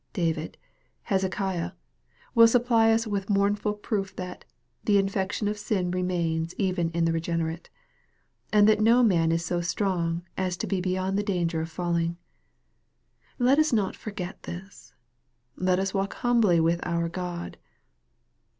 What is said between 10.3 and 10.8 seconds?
as to